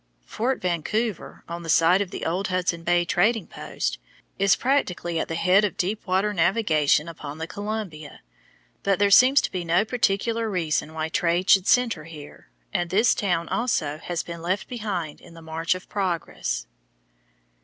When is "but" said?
8.81-8.97